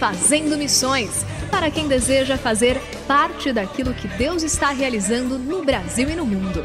Fazendo 0.00 0.56
Missões 0.56 1.26
para 1.50 1.70
quem 1.70 1.86
deseja 1.86 2.38
fazer 2.38 2.80
parte 3.06 3.52
daquilo 3.52 3.92
que 3.92 4.08
Deus 4.08 4.42
está 4.42 4.70
realizando 4.70 5.38
no 5.38 5.62
Brasil 5.62 6.08
e 6.08 6.16
no 6.16 6.24
mundo. 6.24 6.64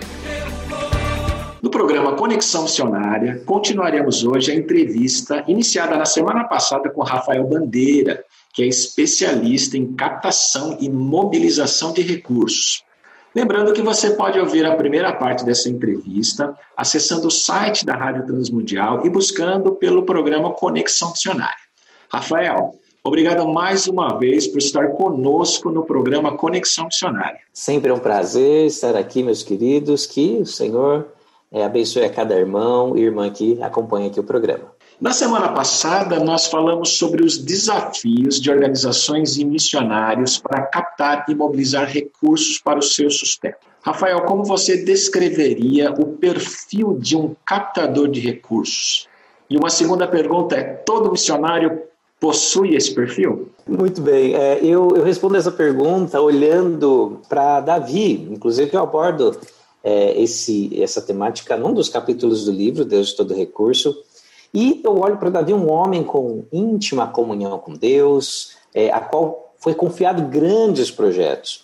No 1.61 1.69
programa 1.69 2.13
Conexão 2.13 2.63
Missionária, 2.63 3.43
continuaremos 3.45 4.23
hoje 4.23 4.53
a 4.53 4.55
entrevista 4.55 5.43
iniciada 5.49 5.97
na 5.97 6.05
semana 6.05 6.45
passada 6.45 6.89
com 6.89 7.03
Rafael 7.03 7.43
Bandeira, 7.43 8.23
que 8.53 8.63
é 8.63 8.67
especialista 8.67 9.77
em 9.77 9.93
captação 9.93 10.77
e 10.79 10.89
mobilização 10.89 11.91
de 11.91 12.03
recursos. 12.03 12.85
Lembrando 13.35 13.73
que 13.73 13.81
você 13.81 14.11
pode 14.11 14.39
ouvir 14.39 14.65
a 14.65 14.77
primeira 14.77 15.11
parte 15.11 15.43
dessa 15.43 15.67
entrevista 15.67 16.57
acessando 16.77 17.27
o 17.27 17.31
site 17.31 17.85
da 17.85 17.97
Rádio 17.97 18.25
Transmundial 18.25 19.05
e 19.05 19.09
buscando 19.09 19.73
pelo 19.73 20.05
programa 20.05 20.53
Conexão 20.53 21.11
Missionária. 21.11 21.65
Rafael, 22.09 22.79
Obrigado 23.07 23.47
mais 23.47 23.85
uma 23.85 24.17
vez 24.17 24.47
por 24.47 24.57
estar 24.57 24.87
conosco 24.93 25.69
no 25.69 25.85
programa 25.85 26.35
Conexão 26.35 26.85
Missionária. 26.85 27.39
Sempre 27.53 27.91
é 27.91 27.93
um 27.93 27.99
prazer 27.99 28.65
estar 28.65 28.95
aqui, 28.95 29.21
meus 29.21 29.43
queridos. 29.43 30.07
Que 30.07 30.39
o 30.41 30.45
Senhor 30.47 31.05
é, 31.51 31.63
abençoe 31.63 32.03
a 32.03 32.09
cada 32.09 32.33
irmão 32.33 32.97
e 32.97 33.01
irmã 33.01 33.29
que 33.29 33.61
acompanha 33.61 34.07
aqui 34.07 34.19
o 34.19 34.23
programa. 34.23 34.73
Na 34.99 35.11
semana 35.11 35.49
passada, 35.49 36.19
nós 36.19 36.47
falamos 36.47 36.97
sobre 36.97 37.23
os 37.23 37.37
desafios 37.37 38.41
de 38.41 38.49
organizações 38.49 39.37
e 39.37 39.45
missionários 39.45 40.39
para 40.39 40.63
captar 40.63 41.25
e 41.29 41.35
mobilizar 41.35 41.87
recursos 41.87 42.57
para 42.57 42.79
o 42.79 42.81
seu 42.81 43.11
sustento. 43.11 43.67
Rafael, 43.83 44.23
como 44.23 44.43
você 44.43 44.83
descreveria 44.83 45.91
o 45.91 46.07
perfil 46.17 46.97
de 46.97 47.15
um 47.15 47.35
captador 47.45 48.07
de 48.07 48.19
recursos? 48.19 49.07
E 49.47 49.57
uma 49.57 49.69
segunda 49.69 50.07
pergunta 50.07 50.55
é: 50.55 50.63
todo 50.63 51.11
missionário 51.11 51.83
possui 52.19 52.75
esse 52.75 52.93
perfil? 52.93 53.49
Muito 53.67 54.01
bem. 54.01 54.35
É, 54.35 54.59
eu, 54.63 54.89
eu, 54.95 55.03
respondo 55.03 55.37
essa 55.37 55.51
pergunta 55.51 56.21
olhando 56.21 57.21
para 57.27 57.61
Davi. 57.61 58.27
Inclusive, 58.31 58.73
eu 58.73 58.81
abordo 58.81 59.37
é, 59.83 60.21
esse, 60.21 60.81
essa 60.81 61.01
temática 61.01 61.57
num 61.57 61.73
dos 61.73 61.89
capítulos 61.89 62.45
do 62.45 62.51
livro, 62.51 62.85
Deus 62.85 63.07
de 63.07 63.15
Todo 63.15 63.33
Recurso. 63.33 63.95
E 64.53 64.81
eu 64.83 64.99
olho 64.99 65.17
para 65.17 65.29
Davi, 65.29 65.53
um 65.53 65.69
homem 65.69 66.03
com 66.03 66.45
íntima 66.51 67.07
comunhão 67.07 67.57
com 67.57 67.73
Deus, 67.73 68.55
é, 68.73 68.89
a 68.89 68.99
qual 68.99 69.53
foi 69.59 69.73
confiado 69.73 70.23
grandes 70.23 70.91
projetos. 70.91 71.63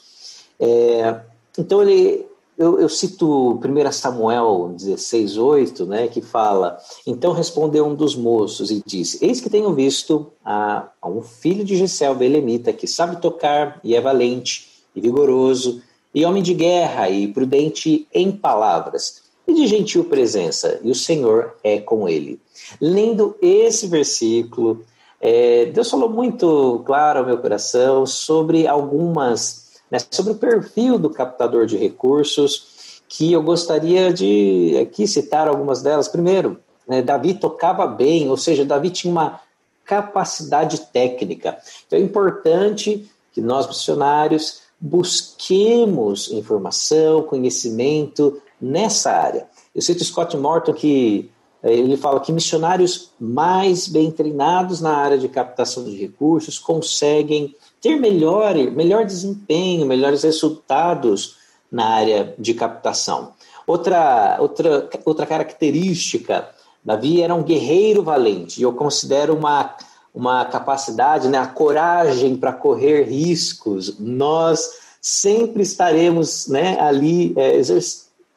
É, 0.59 1.21
então, 1.57 1.81
ele, 1.81 2.25
eu, 2.61 2.79
eu 2.79 2.87
cito 2.87 3.59
1 3.59 3.91
Samuel 3.91 4.71
16, 4.77 5.35
8, 5.35 5.85
né, 5.87 6.07
que 6.07 6.21
fala: 6.21 6.77
Então 7.07 7.33
respondeu 7.33 7.87
um 7.87 7.95
dos 7.95 8.15
moços 8.15 8.69
e 8.69 8.83
disse: 8.85 9.17
Eis 9.25 9.41
que 9.41 9.49
tenho 9.49 9.73
visto 9.73 10.31
a, 10.45 10.89
a 11.01 11.09
um 11.09 11.23
filho 11.23 11.63
de 11.65 11.75
Gessel, 11.75 12.13
belemita, 12.13 12.71
que 12.71 12.85
sabe 12.85 13.19
tocar 13.19 13.79
e 13.83 13.95
é 13.95 14.01
valente 14.01 14.69
e 14.95 15.01
vigoroso, 15.01 15.81
e 16.13 16.23
homem 16.23 16.43
de 16.43 16.53
guerra 16.53 17.09
e 17.09 17.27
prudente 17.27 18.07
em 18.13 18.31
palavras, 18.31 19.23
e 19.47 19.53
de 19.55 19.65
gentil 19.65 20.03
presença, 20.03 20.79
e 20.83 20.91
o 20.91 20.95
Senhor 20.95 21.55
é 21.63 21.79
com 21.79 22.07
ele. 22.07 22.39
Lendo 22.79 23.35
esse 23.41 23.87
versículo, 23.87 24.83
é, 25.19 25.65
Deus 25.65 25.89
falou 25.89 26.09
muito 26.09 26.83
claro 26.85 27.19
ao 27.19 27.25
meu 27.25 27.39
coração 27.39 28.05
sobre 28.05 28.67
algumas 28.67 29.70
né, 29.91 29.99
sobre 30.09 30.31
o 30.31 30.35
perfil 30.35 30.97
do 30.97 31.09
captador 31.09 31.65
de 31.65 31.75
recursos, 31.75 33.01
que 33.09 33.33
eu 33.33 33.43
gostaria 33.43 34.13
de 34.13 34.77
aqui 34.81 35.05
citar 35.05 35.47
algumas 35.47 35.81
delas. 35.81 36.07
Primeiro, 36.07 36.57
né, 36.87 37.01
Davi 37.01 37.33
tocava 37.33 37.85
bem, 37.85 38.29
ou 38.29 38.37
seja, 38.37 38.63
Davi 38.63 38.89
tinha 38.89 39.11
uma 39.11 39.41
capacidade 39.83 40.79
técnica. 40.93 41.57
Então 41.85 41.99
é 41.99 42.01
importante 42.01 43.11
que 43.33 43.41
nós, 43.41 43.67
missionários, 43.67 44.61
busquemos 44.79 46.31
informação, 46.31 47.23
conhecimento 47.23 48.41
nessa 48.59 49.11
área. 49.11 49.47
Eu 49.75 49.81
cito 49.81 50.03
Scott 50.03 50.35
Morton 50.37 50.73
que 50.73 51.29
eh, 51.61 51.73
ele 51.73 51.97
fala 51.97 52.19
que 52.19 52.31
missionários 52.31 53.11
mais 53.19 53.87
bem 53.87 54.09
treinados 54.09 54.81
na 54.81 54.95
área 54.95 55.17
de 55.17 55.29
captação 55.29 55.83
de 55.83 55.95
recursos 55.95 56.57
conseguem 56.57 57.55
ter 57.81 57.99
melhor, 57.99 58.55
melhor 58.55 59.05
desempenho, 59.05 59.85
melhores 59.85 60.23
resultados 60.23 61.37
na 61.71 61.85
área 61.85 62.35
de 62.37 62.53
captação. 62.53 63.33
Outra, 63.65 64.37
outra, 64.39 64.89
outra 65.05 65.25
característica, 65.25 66.49
Davi 66.83 67.21
era 67.21 67.33
um 67.33 67.43
guerreiro 67.43 68.03
valente, 68.03 68.59
e 68.59 68.63
eu 68.63 68.73
considero 68.73 69.35
uma, 69.35 69.75
uma 70.13 70.45
capacidade, 70.45 71.27
né, 71.27 71.37
a 71.37 71.47
coragem 71.47 72.35
para 72.35 72.53
correr 72.53 73.03
riscos. 73.03 73.97
Nós 73.99 74.79
sempre 75.01 75.63
estaremos 75.63 76.47
né, 76.47 76.79
ali 76.79 77.33
é, 77.37 77.59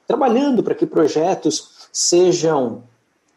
trabalhando 0.07 0.63
para 0.63 0.75
que 0.75 0.87
projetos 0.87 1.89
sejam 1.93 2.83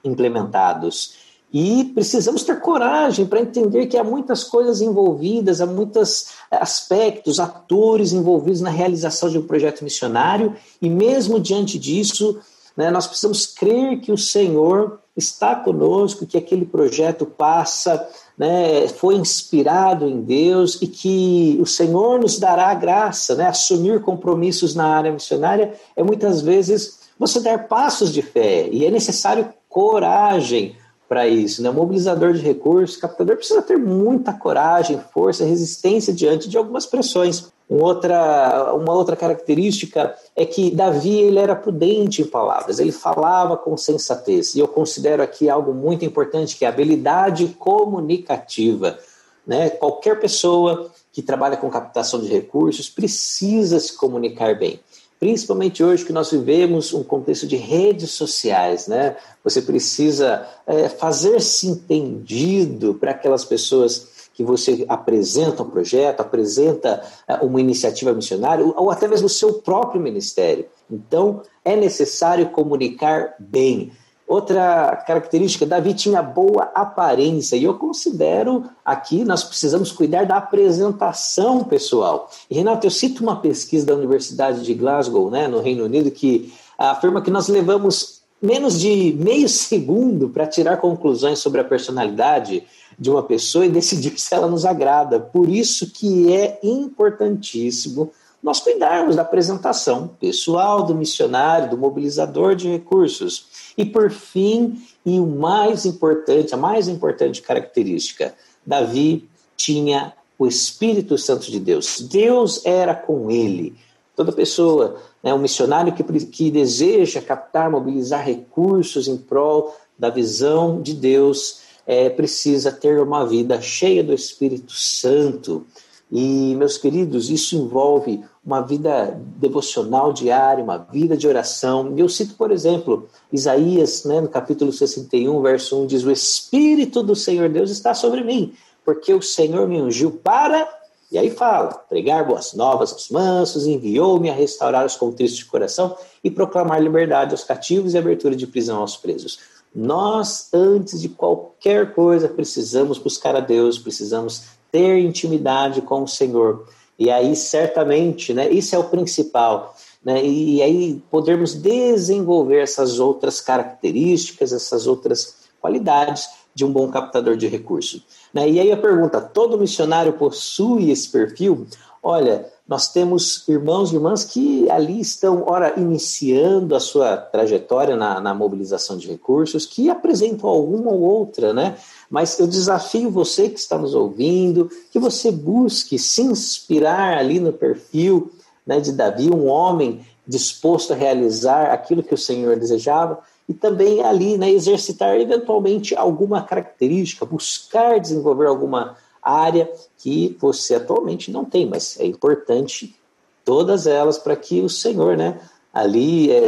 implementados. 0.03 1.26
E 1.53 1.85
precisamos 1.93 2.43
ter 2.43 2.59
coragem 2.59 3.25
para 3.25 3.39
entender 3.39 3.87
que 3.87 3.97
há 3.97 4.03
muitas 4.03 4.43
coisas 4.43 4.81
envolvidas, 4.81 5.61
há 5.61 5.65
muitos 5.65 6.27
aspectos, 6.51 7.39
atores 7.39 8.11
envolvidos 8.11 8.59
na 8.59 8.69
realização 8.69 9.29
de 9.29 9.37
um 9.37 9.47
projeto 9.47 9.83
missionário, 9.83 10.55
e 10.81 10.89
mesmo 10.89 11.39
diante 11.39 11.79
disso, 11.79 12.39
né, 12.75 12.91
nós 12.91 13.07
precisamos 13.07 13.45
crer 13.45 14.01
que 14.01 14.11
o 14.11 14.17
Senhor 14.17 14.99
está 15.15 15.55
conosco, 15.55 16.27
que 16.27 16.37
aquele 16.37 16.65
projeto 16.65 17.25
passa, 17.25 18.07
né, 18.37 18.87
foi 18.89 19.15
inspirado 19.15 20.07
em 20.07 20.21
Deus 20.21 20.79
e 20.81 20.85
que 20.85 21.57
o 21.59 21.65
Senhor 21.65 22.19
nos 22.19 22.37
dará 22.37 22.67
a 22.67 22.75
graça. 22.75 23.35
Né, 23.35 23.47
assumir 23.47 24.01
compromissos 24.01 24.75
na 24.75 24.85
área 24.85 25.11
missionária 25.11 25.73
é 25.95 26.03
muitas 26.03 26.41
vezes 26.41 26.99
você 27.17 27.39
dar 27.39 27.67
passos 27.67 28.13
de 28.13 28.21
fé, 28.21 28.67
e 28.69 28.85
é 28.85 28.91
necessário 28.91 29.49
coragem 29.69 30.75
para 31.07 31.27
isso. 31.27 31.61
Né? 31.61 31.69
Mobilizador 31.69 32.33
de 32.33 32.39
recursos, 32.39 32.97
captador 32.97 33.37
precisa 33.37 33.61
ter 33.61 33.77
muita 33.77 34.33
coragem, 34.33 35.01
força, 35.13 35.45
resistência 35.45 36.13
diante 36.13 36.49
de 36.49 36.57
algumas 36.57 36.85
pressões. 36.85 37.51
Uma 37.69 37.83
outra, 37.85 38.73
uma 38.73 38.93
outra 38.93 39.15
característica 39.15 40.15
é 40.35 40.45
que 40.45 40.71
Davi 40.71 41.17
ele 41.17 41.39
era 41.39 41.55
prudente 41.55 42.21
em 42.21 42.25
palavras, 42.25 42.79
ele 42.79 42.93
falava 42.93 43.57
com 43.57 43.75
sensatez. 43.75 44.55
E 44.55 44.59
eu 44.59 44.67
considero 44.67 45.21
aqui 45.21 45.49
algo 45.49 45.73
muito 45.73 46.05
importante, 46.05 46.55
que 46.55 46.63
é 46.63 46.67
a 46.67 46.71
habilidade 46.71 47.47
comunicativa. 47.59 48.97
né? 49.45 49.69
Qualquer 49.69 50.19
pessoa 50.19 50.89
que 51.11 51.21
trabalha 51.21 51.57
com 51.57 51.69
captação 51.69 52.21
de 52.21 52.27
recursos 52.27 52.89
precisa 52.89 53.79
se 53.79 53.97
comunicar 53.97 54.57
bem. 54.57 54.79
Principalmente 55.19 55.83
hoje 55.83 56.05
que 56.05 56.13
nós 56.13 56.29
vivemos 56.31 56.93
um 56.93 57.03
contexto 57.03 57.47
de 57.47 57.55
redes 57.55 58.11
sociais, 58.11 58.87
né? 58.87 59.15
Você 59.43 59.61
precisa 59.61 60.47
é, 60.67 60.89
fazer-se 60.89 61.67
entendido 61.67 62.93
para 62.93 63.11
aquelas 63.11 63.43
pessoas 63.43 64.29
que 64.37 64.43
você 64.43 64.85
apresenta 64.87 65.63
um 65.63 65.69
projeto, 65.69 66.21
apresenta 66.21 67.03
é, 67.27 67.33
uma 67.37 67.59
iniciativa 67.59 68.13
missionária, 68.13 68.63
ou 68.63 68.91
até 68.91 69.07
mesmo 69.07 69.25
o 69.25 69.29
seu 69.29 69.53
próprio 69.53 69.99
ministério. 69.99 70.67
Então, 70.89 71.41
é 71.65 71.75
necessário 71.75 72.49
comunicar 72.49 73.33
bem. 73.39 73.91
Outra 74.27 75.03
característica, 75.07 75.65
Davi 75.65 75.93
tinha 75.93 76.21
boa 76.21 76.69
aparência, 76.75 77.55
e 77.55 77.63
eu 77.63 77.75
considero 77.75 78.65
aqui 78.83 79.23
nós 79.23 79.41
precisamos 79.41 79.89
cuidar 79.89 80.25
da 80.25 80.35
apresentação 80.35 81.63
pessoal. 81.63 82.29
E, 82.49 82.55
Renato, 82.55 82.85
eu 82.85 82.91
cito 82.91 83.23
uma 83.23 83.37
pesquisa 83.37 83.85
da 83.85 83.95
Universidade 83.95 84.65
de 84.65 84.73
Glasgow, 84.73 85.31
né, 85.31 85.47
no 85.47 85.61
Reino 85.61 85.85
Unido, 85.85 86.11
que 86.11 86.53
afirma 86.77 87.21
que 87.21 87.31
nós 87.31 87.47
levamos 87.47 88.21
menos 88.41 88.77
de 88.77 89.15
meio 89.17 89.47
segundo 89.47 90.27
para 90.27 90.45
tirar 90.45 90.75
conclusões 90.77 91.39
sobre 91.39 91.61
a 91.61 91.63
personalidade 91.63 92.63
de 92.99 93.09
uma 93.09 93.23
pessoa 93.23 93.65
e 93.65 93.69
decidir 93.69 94.13
se 94.19 94.35
ela 94.35 94.47
nos 94.47 94.65
agrada. 94.65 95.21
Por 95.21 95.49
isso 95.49 95.91
que 95.93 96.33
é 96.33 96.59
importantíssimo 96.61 98.11
nós 98.47 98.61
cuidarmos 98.61 99.17
da 99.17 99.23
apresentação 99.23 100.07
pessoal 100.07 100.83
do 100.83 100.95
missionário, 100.95 101.69
do 101.69 101.77
mobilizador 101.77 102.55
de 102.55 102.69
recursos. 102.69 103.73
E 103.77 103.83
por 103.83 104.09
fim, 104.09 104.81
e 105.05 105.19
o 105.19 105.27
mais 105.27 105.85
importante, 105.85 106.53
a 106.53 106.57
mais 106.57 106.87
importante 106.87 107.41
característica, 107.41 108.33
Davi 108.65 109.27
tinha 109.57 110.13
o 110.39 110.47
Espírito 110.47 111.17
Santo 111.17 111.51
de 111.51 111.59
Deus. 111.59 111.99
Deus 111.99 112.65
era 112.65 112.95
com 112.95 113.29
ele. 113.29 113.75
Toda 114.15 114.31
pessoa, 114.31 114.95
né, 115.21 115.33
um 115.33 115.39
missionário 115.39 115.93
que, 115.93 116.03
que 116.27 116.49
deseja 116.49 117.21
captar, 117.21 117.69
mobilizar 117.69 118.25
recursos 118.25 119.09
em 119.09 119.17
prol 119.17 119.75
da 119.99 120.09
visão 120.09 120.81
de 120.81 120.93
Deus, 120.93 121.63
é, 121.85 122.09
precisa 122.09 122.71
ter 122.71 123.01
uma 123.01 123.25
vida 123.25 123.61
cheia 123.61 124.01
do 124.01 124.13
Espírito 124.13 124.71
Santo. 124.71 125.65
E, 126.11 126.55
meus 126.55 126.77
queridos, 126.77 127.29
isso 127.29 127.55
envolve 127.55 128.23
uma 128.47 128.61
vida 128.61 129.19
devocional 129.35 130.13
diária, 130.13 130.63
uma 130.63 130.77
vida 130.77 131.17
de 131.17 131.27
oração. 131.27 131.93
Eu 131.97 132.07
cito, 132.07 132.35
por 132.35 132.49
exemplo, 132.49 133.09
Isaías, 133.29 134.05
né, 134.05 134.21
no 134.21 134.29
capítulo 134.29 134.71
61, 134.71 135.41
verso 135.41 135.83
1, 135.83 135.87
diz: 135.87 136.05
O 136.05 136.11
Espírito 136.11 137.03
do 137.03 137.13
Senhor 137.13 137.49
Deus 137.49 137.69
está 137.69 137.93
sobre 137.93 138.23
mim, 138.23 138.53
porque 138.85 139.13
o 139.13 139.21
Senhor 139.21 139.67
me 139.67 139.81
ungiu 139.81 140.11
para. 140.11 140.65
E 141.11 141.17
aí 141.17 141.29
fala: 141.29 141.73
pregar 141.89 142.25
boas 142.25 142.53
novas 142.53 142.93
aos 142.93 143.09
mansos, 143.09 143.67
enviou-me 143.67 144.29
a 144.29 144.33
restaurar 144.33 144.85
os 144.85 144.95
contristos 144.95 145.39
de 145.39 145.45
coração 145.45 145.97
e 146.23 146.31
proclamar 146.31 146.81
liberdade 146.81 147.33
aos 147.33 147.43
cativos 147.43 147.93
e 147.93 147.97
abertura 147.97 148.33
de 148.33 148.47
prisão 148.47 148.79
aos 148.79 148.95
presos. 148.95 149.39
Nós, 149.75 150.47
antes 150.53 151.01
de 151.01 151.09
qualquer 151.09 151.93
coisa, 151.93 152.29
precisamos 152.29 152.97
buscar 152.97 153.35
a 153.35 153.41
Deus, 153.41 153.77
precisamos 153.77 154.43
ter 154.71 154.99
intimidade 154.99 155.81
com 155.81 156.03
o 156.03 156.07
Senhor. 156.07 156.65
E 156.97 157.09
aí, 157.09 157.35
certamente, 157.35 158.33
né, 158.33 158.49
isso 158.49 158.75
é 158.75 158.79
o 158.79 158.85
principal. 158.85 159.75
Né, 160.03 160.23
e 160.25 160.61
aí, 160.61 161.01
podermos 161.11 161.53
desenvolver 161.53 162.61
essas 162.61 162.99
outras 162.99 163.41
características, 163.41 164.53
essas 164.53 164.87
outras 164.87 165.47
qualidades 165.59 166.29
de 166.57 166.65
um 166.65 166.71
bom 166.71 166.89
captador 166.89 167.37
de 167.37 167.47
recursos. 167.47 168.03
Né? 168.33 168.49
E 168.49 168.59
aí 168.59 168.71
a 168.71 168.77
pergunta: 168.77 169.21
todo 169.21 169.59
missionário 169.59 170.13
possui 170.13 170.89
esse 170.89 171.09
perfil? 171.09 171.67
Olha, 172.09 172.45
nós 172.65 172.87
temos 172.87 173.45
irmãos 173.49 173.91
e 173.91 173.95
irmãs 173.95 174.23
que 174.23 174.71
ali 174.71 175.01
estão, 175.01 175.43
ora, 175.45 175.77
iniciando 175.77 176.73
a 176.73 176.79
sua 176.79 177.17
trajetória 177.17 177.97
na, 177.97 178.21
na 178.21 178.33
mobilização 178.33 178.97
de 178.97 179.09
recursos, 179.09 179.65
que 179.65 179.89
apresentam 179.89 180.49
alguma 180.49 180.89
ou 180.89 181.01
outra, 181.01 181.53
né? 181.53 181.75
Mas 182.09 182.39
eu 182.39 182.47
desafio 182.47 183.11
você 183.11 183.49
que 183.49 183.59
está 183.59 183.77
nos 183.77 183.93
ouvindo, 183.93 184.71
que 184.89 184.97
você 184.97 185.29
busque 185.29 185.99
se 185.99 186.21
inspirar 186.21 187.17
ali 187.17 187.41
no 187.41 187.51
perfil 187.51 188.31
né, 188.65 188.79
de 188.79 188.93
Davi, 188.93 189.29
um 189.29 189.45
homem 189.45 189.99
disposto 190.25 190.93
a 190.93 190.95
realizar 190.95 191.73
aquilo 191.73 192.01
que 192.01 192.13
o 192.13 192.17
Senhor 192.17 192.55
desejava, 192.55 193.19
e 193.49 193.53
também 193.53 194.01
ali 194.01 194.37
né, 194.37 194.49
exercitar 194.49 195.19
eventualmente 195.19 195.93
alguma 195.93 196.41
característica, 196.41 197.25
buscar 197.25 197.99
desenvolver 197.99 198.47
alguma 198.47 198.95
área 199.29 199.71
que 199.97 200.35
você 200.39 200.75
atualmente 200.75 201.31
não 201.31 201.45
tem, 201.45 201.65
mas 201.65 201.99
é 201.99 202.05
importante 202.05 202.95
todas 203.43 203.87
elas 203.87 204.17
para 204.17 204.35
que 204.35 204.61
o 204.61 204.69
Senhor, 204.69 205.15
né, 205.15 205.39
ali 205.73 206.31
é, 206.31 206.47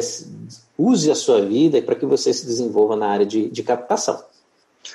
use 0.77 1.11
a 1.11 1.15
sua 1.15 1.41
vida 1.41 1.77
e 1.77 1.81
para 1.81 1.95
que 1.95 2.05
você 2.05 2.33
se 2.33 2.45
desenvolva 2.45 2.95
na 2.95 3.07
área 3.07 3.25
de, 3.25 3.49
de 3.49 3.63
captação. 3.63 4.21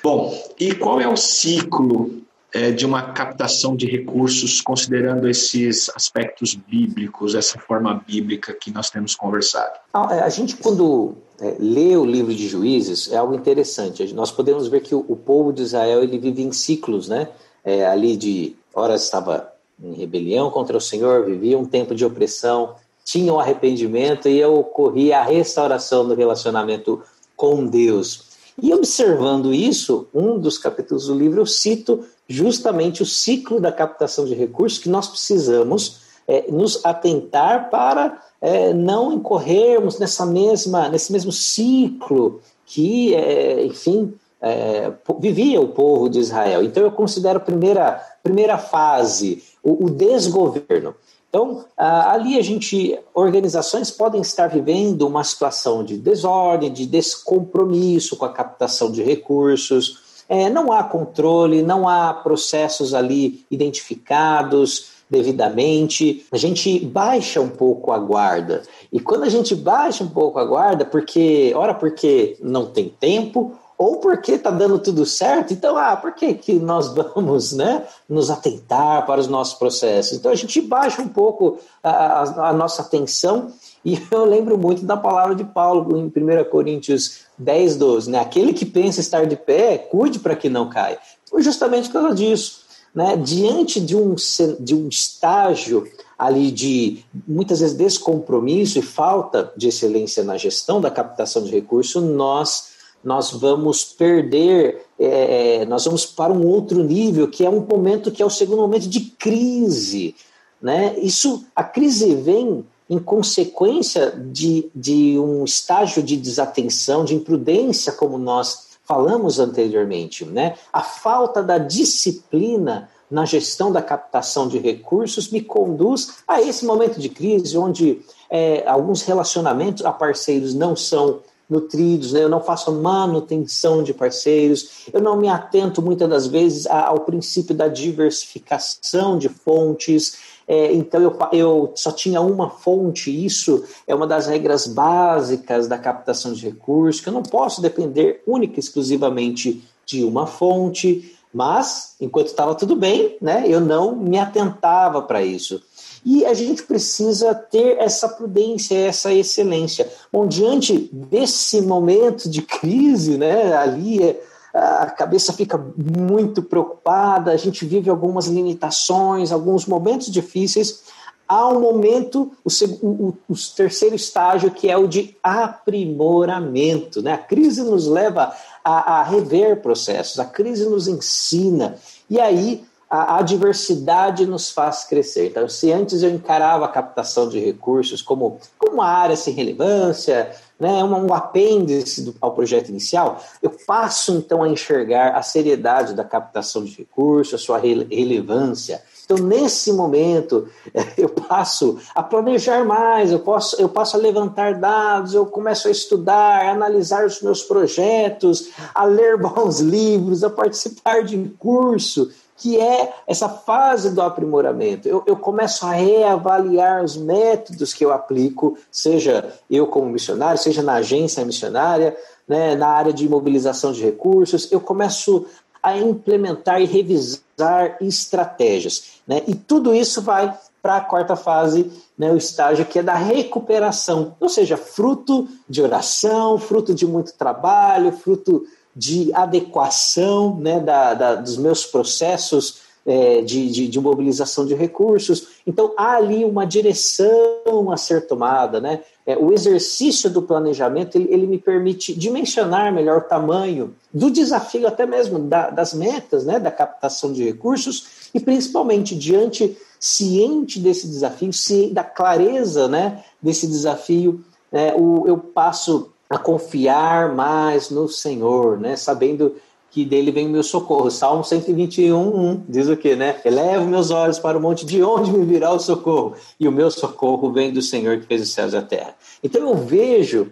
Bom, 0.03 0.37
e 0.59 0.73
qual 0.73 0.99
é 0.99 1.07
o 1.07 1.15
ciclo 1.15 2.21
é, 2.53 2.71
de 2.71 2.85
uma 2.85 3.11
captação 3.11 3.75
de 3.75 3.85
recursos, 3.85 4.61
considerando 4.61 5.27
esses 5.27 5.89
aspectos 5.95 6.55
bíblicos, 6.55 7.35
essa 7.35 7.59
forma 7.59 8.01
bíblica 8.07 8.53
que 8.53 8.71
nós 8.71 8.89
temos 8.89 9.15
conversado? 9.15 9.77
A, 9.93 10.15
é, 10.15 10.19
a 10.21 10.29
gente, 10.29 10.55
quando 10.57 11.15
é, 11.39 11.55
lê 11.59 11.97
o 11.97 12.05
livro 12.05 12.33
de 12.33 12.47
Juízes, 12.47 13.11
é 13.11 13.17
algo 13.17 13.35
interessante. 13.35 14.13
Nós 14.13 14.31
podemos 14.31 14.67
ver 14.67 14.81
que 14.81 14.95
o, 14.95 15.05
o 15.07 15.15
povo 15.15 15.51
de 15.51 15.63
Israel 15.63 16.01
ele 16.01 16.17
vive 16.17 16.41
em 16.41 16.51
ciclos, 16.51 17.09
né? 17.09 17.29
É, 17.65 17.85
ali 17.85 18.15
de 18.15 18.55
horas 18.73 19.03
estava 19.03 19.51
em 19.83 19.93
rebelião 19.93 20.49
contra 20.51 20.77
o 20.77 20.81
Senhor, 20.81 21.25
vivia 21.25 21.57
um 21.57 21.65
tempo 21.65 21.95
de 21.95 22.05
opressão, 22.05 22.75
tinha 23.03 23.33
um 23.33 23.39
arrependimento 23.39 24.29
e 24.29 24.43
ocorria 24.45 25.19
a 25.19 25.23
restauração 25.23 26.07
do 26.07 26.13
relacionamento 26.13 27.01
com 27.35 27.65
Deus. 27.65 28.35
E 28.61 28.73
observando 28.73 29.53
isso, 29.53 30.07
um 30.13 30.39
dos 30.39 30.57
capítulos 30.57 31.07
do 31.07 31.15
livro 31.15 31.41
eu 31.41 31.45
cito 31.45 32.05
justamente 32.27 33.03
o 33.03 33.05
ciclo 33.05 33.59
da 33.59 33.71
captação 33.71 34.25
de 34.25 34.33
recursos 34.33 34.79
que 34.79 34.89
nós 34.89 35.07
precisamos 35.07 36.05
é, 36.27 36.49
nos 36.49 36.83
atentar 36.83 37.69
para 37.69 38.21
é, 38.41 38.73
não 38.73 39.13
incorrermos 39.13 39.99
nessa 39.99 40.25
mesma, 40.25 40.87
nesse 40.89 41.11
mesmo 41.11 41.31
ciclo 41.31 42.41
que, 42.65 43.13
é, 43.13 43.65
enfim, 43.65 44.13
é, 44.45 44.91
vivia 45.19 45.59
o 45.59 45.69
povo 45.69 46.07
de 46.07 46.19
Israel. 46.19 46.63
Então 46.63 46.83
eu 46.83 46.91
considero 46.91 47.37
a 47.37 47.41
primeira, 47.41 47.99
primeira 48.21 48.59
fase 48.59 49.43
o, 49.63 49.85
o 49.85 49.89
desgoverno. 49.89 50.93
Então, 51.27 51.65
ali 51.75 52.39
a 52.39 52.41
gente, 52.41 52.97
organizações 53.13 53.91
podem 53.91 54.21
estar 54.21 54.47
vivendo 54.47 55.05
uma 55.05 55.21
situação 55.21 55.83
de 55.83 55.97
desordem, 55.97 56.71
de 56.71 56.85
descompromisso 56.85 58.15
com 58.15 58.23
a 58.23 58.31
captação 58.31 58.89
de 58.89 59.03
recursos, 59.03 60.23
é, 60.29 60.49
não 60.49 60.71
há 60.71 60.81
controle, 60.83 61.61
não 61.61 61.89
há 61.89 62.13
processos 62.13 62.93
ali 62.93 63.45
identificados 63.51 64.93
devidamente, 65.09 66.25
a 66.31 66.37
gente 66.37 66.79
baixa 66.79 67.41
um 67.41 67.49
pouco 67.49 67.91
a 67.91 67.99
guarda. 67.99 68.63
E 68.91 68.99
quando 68.99 69.23
a 69.23 69.29
gente 69.29 69.53
baixa 69.53 70.05
um 70.05 70.09
pouco 70.09 70.39
a 70.39 70.45
guarda, 70.45 70.85
porque, 70.85 71.51
ora, 71.53 71.73
porque 71.73 72.37
não 72.41 72.67
tem 72.67 72.87
tempo, 72.89 73.55
ou 73.77 73.97
porque 73.97 74.33
está 74.33 74.49
dando 74.49 74.79
tudo 74.79 75.05
certo, 75.05 75.53
então, 75.53 75.77
ah, 75.77 75.95
por 75.95 76.13
que, 76.13 76.33
que 76.33 76.53
nós 76.53 76.93
vamos 76.93 77.51
né, 77.51 77.83
nos 78.07 78.29
atentar 78.29 79.05
para 79.05 79.19
os 79.19 79.27
nossos 79.27 79.55
processos? 79.55 80.17
Então, 80.17 80.31
a 80.31 80.35
gente 80.35 80.61
baixa 80.61 81.01
um 81.01 81.07
pouco 81.07 81.59
a, 81.83 81.89
a, 81.89 82.49
a 82.49 82.53
nossa 82.53 82.81
atenção, 82.81 83.51
e 83.83 83.99
eu 84.09 84.25
lembro 84.25 84.57
muito 84.57 84.85
da 84.85 84.95
palavra 84.95 85.35
de 85.35 85.43
Paulo 85.43 85.97
em 85.97 86.05
1 86.05 86.49
Coríntios 86.49 87.25
10, 87.37 87.75
12, 87.75 88.09
né? 88.09 88.19
Aquele 88.19 88.53
que 88.53 88.65
pensa 88.65 89.01
estar 89.01 89.25
de 89.25 89.35
pé, 89.35 89.77
cuide 89.77 90.19
para 90.19 90.35
que 90.35 90.49
não 90.49 90.69
caia. 90.69 90.97
Foi 91.29 91.41
justamente 91.41 91.89
por 91.89 92.01
causa 92.01 92.15
disso. 92.15 92.65
Né? 92.93 93.17
Diante 93.17 93.81
de 93.81 93.93
um, 93.93 94.15
de 94.57 94.73
um 94.73 94.87
estágio 94.87 95.85
ali 96.17 96.49
de 96.49 97.03
muitas 97.27 97.59
vezes 97.59 97.75
descompromisso 97.75 98.79
e 98.79 98.81
falta 98.81 99.51
de 99.57 99.67
excelência 99.67 100.23
na 100.23 100.37
gestão 100.37 100.79
da 100.79 100.89
captação 100.89 101.43
de 101.43 101.51
recursos, 101.51 102.01
nós 102.01 102.74
nós 103.05 103.29
vamos 103.29 103.83
perder, 103.83 104.83
é, 104.99 105.59
é, 105.61 105.65
nós 105.65 105.85
vamos 105.85 106.07
para 106.07 106.33
um 106.33 106.47
outro 106.47 106.83
nível, 106.83 107.27
que 107.27 107.45
é 107.45 107.49
um 107.49 107.61
momento 107.61 108.11
que 108.11 108.23
é 108.23 108.25
o 108.25 108.31
segundo 108.31 108.61
momento 108.63 108.89
de 108.89 108.99
crise. 108.99 110.15
Né? 110.59 110.97
Isso, 110.97 111.45
a 111.55 111.63
crise 111.63 112.15
vem 112.15 112.65
em 112.89 112.97
consequência 112.97 114.11
de, 114.11 114.69
de 114.73 115.19
um 115.19 115.45
estágio 115.45 116.01
de 116.01 116.17
desatenção, 116.17 117.05
de 117.05 117.13
imprudência, 117.13 117.91
como 117.91 118.17
nós 118.17 118.69
falamos 118.83 119.39
anteriormente. 119.39 120.25
Né? 120.25 120.55
A 120.73 120.81
falta 120.81 121.43
da 121.43 121.59
disciplina 121.59 122.89
na 123.09 123.23
gestão 123.23 123.71
da 123.71 123.83
captação 123.83 124.47
de 124.47 124.57
recursos 124.57 125.29
me 125.29 125.41
conduz 125.41 126.23
a 126.27 126.41
esse 126.41 126.65
momento 126.65 126.99
de 126.99 127.07
crise, 127.07 127.55
onde 127.55 128.01
é, 128.31 128.67
alguns 128.67 129.03
relacionamentos 129.03 129.85
a 129.85 129.91
parceiros 129.91 130.55
não 130.55 130.75
são 130.75 131.19
nutridos, 131.49 132.13
né? 132.13 132.23
eu 132.23 132.29
não 132.29 132.41
faço 132.41 132.71
manutenção 132.71 133.83
de 133.83 133.93
parceiros, 133.93 134.85
eu 134.91 135.01
não 135.01 135.17
me 135.17 135.27
atento 135.27 135.81
muitas 135.81 136.09
das 136.09 136.27
vezes 136.27 136.65
ao 136.67 137.01
princípio 137.01 137.55
da 137.55 137.67
diversificação 137.67 139.17
de 139.17 139.29
fontes, 139.29 140.17
é, 140.47 140.73
então 140.73 141.01
eu, 141.01 141.17
eu 141.31 141.73
só 141.75 141.91
tinha 141.91 142.21
uma 142.21 142.49
fonte, 142.49 143.09
isso 143.25 143.63
é 143.87 143.95
uma 143.95 144.05
das 144.05 144.27
regras 144.27 144.67
básicas 144.67 145.67
da 145.67 145.77
captação 145.77 146.33
de 146.33 146.45
recursos, 146.45 147.01
que 147.01 147.09
eu 147.09 147.13
não 147.13 147.23
posso 147.23 147.61
depender 147.61 148.21
única 148.27 148.57
e 148.57 148.59
exclusivamente 148.59 149.63
de 149.85 150.03
uma 150.03 150.27
fonte, 150.27 151.15
mas 151.33 151.95
enquanto 151.99 152.27
estava 152.27 152.55
tudo 152.55 152.75
bem, 152.75 153.17
né, 153.21 153.43
eu 153.47 153.59
não 153.59 153.95
me 153.95 154.17
atentava 154.17 155.01
para 155.01 155.21
isso. 155.23 155.61
E 156.05 156.23
a 156.23 156.35
gente 156.35 156.61
precisa 156.61 157.33
ter 157.33 157.79
essa 157.79 158.07
prudência, 158.07 158.77
essa 158.77 159.11
excelência. 159.11 159.91
Bom, 160.13 160.27
diante 160.27 160.87
desse 160.93 161.61
momento 161.61 162.29
de 162.29 162.43
crise, 162.43 163.17
né, 163.17 163.57
ali 163.57 164.03
é, 164.03 164.21
a 164.53 164.85
cabeça 164.85 165.33
fica 165.33 165.57
muito 165.75 166.43
preocupada, 166.43 167.31
a 167.31 167.37
gente 167.37 167.65
vive 167.65 167.89
algumas 167.89 168.27
limitações, 168.27 169.31
alguns 169.31 169.65
momentos 169.65 170.11
difíceis. 170.11 170.83
Há 171.27 171.47
um 171.47 171.59
momento, 171.59 172.31
o, 172.43 172.49
o, 172.87 173.17
o 173.27 173.35
terceiro 173.55 173.95
estágio, 173.95 174.51
que 174.51 174.69
é 174.69 174.77
o 174.77 174.87
de 174.87 175.17
aprimoramento. 175.23 177.01
Né? 177.01 177.13
A 177.13 177.17
crise 177.17 177.63
nos 177.63 177.87
leva 177.87 178.31
a, 178.63 178.99
a 178.99 179.03
rever 179.03 179.59
processos, 179.59 180.19
a 180.19 180.25
crise 180.25 180.69
nos 180.69 180.87
ensina. 180.87 181.77
E 182.07 182.19
aí 182.19 182.63
a 183.03 183.17
adversidade 183.19 184.25
nos 184.25 184.51
faz 184.51 184.83
crescer. 184.83 185.27
Então, 185.27 185.47
se 185.47 185.71
antes 185.71 186.03
eu 186.03 186.09
encarava 186.09 186.65
a 186.65 186.69
captação 186.69 187.27
de 187.27 187.39
recursos 187.39 188.01
como, 188.01 188.39
como 188.57 188.73
uma 188.75 188.87
área 188.87 189.15
sem 189.15 189.33
relevância, 189.33 190.31
né, 190.59 190.83
um, 190.83 191.07
um 191.07 191.13
apêndice 191.13 192.03
do, 192.03 192.15
ao 192.21 192.33
projeto 192.33 192.69
inicial, 192.69 193.21
eu 193.41 193.51
passo 193.65 194.13
então 194.13 194.41
a 194.41 194.47
enxergar 194.47 195.15
a 195.15 195.21
seriedade 195.21 195.93
da 195.93 196.03
captação 196.03 196.63
de 196.63 196.75
recursos, 196.77 197.33
a 197.33 197.37
sua 197.37 197.57
rele 197.57 197.87
relevância. 197.93 198.81
Então, 199.03 199.17
nesse 199.17 199.71
momento, 199.71 200.49
eu 200.97 201.09
passo 201.09 201.77
a 201.93 202.01
planejar 202.01 202.65
mais, 202.65 203.11
eu, 203.11 203.19
posso, 203.19 203.59
eu 203.61 203.69
passo 203.69 203.95
a 203.95 203.99
levantar 203.99 204.55
dados, 204.55 205.13
eu 205.13 205.25
começo 205.25 205.67
a 205.67 205.71
estudar, 205.71 206.41
a 206.41 206.51
analisar 206.51 207.05
os 207.05 207.21
meus 207.21 207.43
projetos, 207.43 208.49
a 208.73 208.85
ler 208.85 209.17
bons 209.21 209.59
livros, 209.59 210.23
a 210.23 210.29
participar 210.29 211.03
de 211.03 211.17
curso 211.37 212.11
que 212.37 212.59
é 212.59 212.93
essa 213.07 213.29
fase 213.29 213.93
do 213.93 214.01
aprimoramento. 214.01 214.87
Eu, 214.87 215.03
eu, 215.05 215.15
começo 215.15 215.65
a 215.65 215.71
reavaliar 215.71 216.83
os 216.83 216.97
métodos 216.97 217.73
que 217.73 217.85
eu 217.85 217.93
aplico, 217.93 218.57
seja 218.69 219.33
eu 219.49 219.67
como 219.67 219.89
missionário, 219.89 220.37
seja 220.37 220.61
na 220.61 220.73
agência 220.73 221.23
missionária, 221.23 221.95
né, 222.27 222.55
na 222.55 222.67
área 222.67 222.91
de 222.91 223.07
mobilização 223.07 223.71
de 223.71 223.83
recursos, 223.83 224.51
eu 224.51 224.59
começo 224.59 225.25
a 225.63 225.77
implementar 225.77 226.61
e 226.61 226.65
revisar 226.65 227.77
estratégias. 227.79 228.95
Né, 229.07 229.23
e 229.27 229.33
tudo 229.33 229.73
isso 229.73 230.01
vai 230.01 230.37
para 230.61 230.77
a 230.77 230.81
quarta 230.81 231.15
fase, 231.15 231.71
né, 231.97 232.11
o 232.11 232.17
estágio 232.17 232.65
que 232.65 232.79
é 232.79 232.83
da 232.83 232.95
recuperação, 232.95 234.15
ou 234.19 234.27
seja, 234.27 234.57
fruto 234.57 235.27
de 235.47 235.61
oração, 235.61 236.37
fruto 236.37 236.73
de 236.73 236.85
muito 236.85 237.13
trabalho, 237.13 237.91
fruto 237.91 238.43
de 238.75 239.11
adequação 239.13 240.35
né, 240.35 240.59
da, 240.59 240.93
da, 240.93 241.15
dos 241.15 241.37
meus 241.37 241.65
processos 241.65 242.65
é, 242.85 243.21
de, 243.21 243.49
de, 243.49 243.67
de, 243.67 243.79
mobilização 243.79 244.45
de 244.45 244.53
recursos. 244.53 245.29
Então, 245.47 245.73
há 245.75 245.95
ali 245.95 246.23
uma 246.23 246.45
direção 246.45 247.71
a 247.71 247.77
ser 247.77 248.05
tomada. 248.05 248.61
Né? 248.61 248.81
É, 249.05 249.17
o 249.17 249.33
exercício 249.33 250.09
do 250.09 250.21
planejamento 250.21 250.95
ele, 250.95 251.07
ele, 251.11 251.25
me 251.25 251.39
permite 251.39 251.95
dimensionar 251.95 252.71
melhor 252.71 252.99
o 252.99 253.07
tamanho 253.09 253.73
do 253.91 254.11
desafio, 254.11 254.67
até 254.67 254.85
mesmo 254.85 255.17
da, 255.17 255.49
das 255.49 255.73
metas, 255.73 256.25
né, 256.25 256.39
da 256.39 256.51
captação 256.51 257.11
de 257.11 257.23
recursos, 257.23 258.09
e 258.13 258.19
principalmente 258.19 258.95
diante, 258.95 259.57
ciente 259.79 260.59
desse 260.59 260.87
desafio, 260.87 261.33
ciente 261.33 261.73
da 261.73 261.83
clareza 261.83 262.67
né, 262.67 263.03
desse 263.21 263.47
desafio, 263.47 264.23
é, 264.51 264.75
o, 264.75 265.07
eu 265.07 265.17
passo 265.17 265.91
a 266.09 266.17
confiar 266.17 267.13
mais 267.13 267.69
no 267.69 267.87
Senhor, 267.87 268.59
né? 268.59 268.75
Sabendo 268.75 269.35
que 269.75 269.83
dele 269.83 270.09
vem 270.09 270.27
o 270.27 270.29
meu 270.29 270.41
socorro. 270.41 270.89
Salmo 270.89 271.21
121, 271.21 271.97
1, 271.97 272.43
diz 272.47 272.69
o 272.69 272.77
quê, 272.77 272.95
né? 272.95 273.19
Elevo 273.25 273.65
meus 273.65 273.91
olhos 273.91 274.17
para 274.17 274.37
o 274.37 274.41
monte, 274.41 274.65
de 274.65 274.81
onde 274.81 275.11
me 275.11 275.25
virá 275.25 275.51
o 275.51 275.59
socorro? 275.59 276.15
E 276.39 276.47
o 276.47 276.51
meu 276.51 276.71
socorro 276.71 277.29
vem 277.33 277.51
do 277.51 277.61
Senhor 277.61 277.99
que 277.99 278.05
fez 278.05 278.21
os 278.21 278.31
céus 278.31 278.53
e 278.53 278.57
a 278.57 278.61
terra. 278.61 278.95
Então 279.21 279.41
eu 279.41 279.55
vejo 279.55 280.31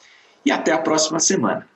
e 0.45 0.51
até 0.51 0.71
a 0.71 0.77
próxima 0.77 1.19
semana. 1.19 1.67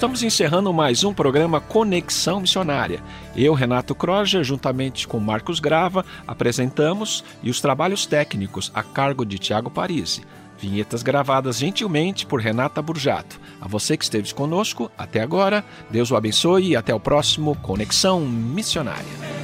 Estamos 0.00 0.22
encerrando 0.22 0.72
mais 0.72 1.04
um 1.04 1.12
programa 1.12 1.60
Conexão 1.60 2.40
Missionária. 2.40 3.02
Eu, 3.36 3.52
Renato 3.52 3.94
Croja, 3.94 4.42
juntamente 4.42 5.06
com 5.06 5.20
Marcos 5.20 5.60
Grava, 5.60 6.06
apresentamos 6.26 7.22
e 7.42 7.50
os 7.50 7.60
trabalhos 7.60 8.06
técnicos 8.06 8.72
a 8.74 8.82
cargo 8.82 9.26
de 9.26 9.38
Tiago 9.38 9.70
Parisi. 9.70 10.22
Vinhetas 10.60 11.02
gravadas 11.02 11.58
gentilmente 11.58 12.26
por 12.26 12.40
Renata 12.40 12.82
Burjato. 12.82 13.40
A 13.60 13.66
você 13.66 13.96
que 13.96 14.04
esteve 14.04 14.32
conosco 14.34 14.90
até 14.98 15.22
agora, 15.22 15.64
Deus 15.90 16.10
o 16.10 16.16
abençoe 16.16 16.68
e 16.68 16.76
até 16.76 16.94
o 16.94 17.00
próximo 17.00 17.56
Conexão 17.56 18.20
Missionária. 18.20 19.39